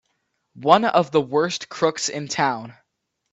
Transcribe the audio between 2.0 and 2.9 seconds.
in town!